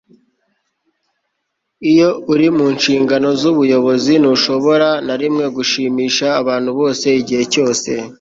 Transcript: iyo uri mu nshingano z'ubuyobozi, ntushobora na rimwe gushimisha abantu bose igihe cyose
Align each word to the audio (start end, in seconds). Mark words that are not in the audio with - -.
iyo 1.91 2.09
uri 2.33 2.47
mu 2.57 2.65
nshingano 2.75 3.27
z'ubuyobozi, 3.39 4.13
ntushobora 4.21 4.89
na 5.05 5.15
rimwe 5.21 5.45
gushimisha 5.55 6.27
abantu 6.41 6.69
bose 6.79 7.05
igihe 7.21 7.43
cyose 7.53 7.89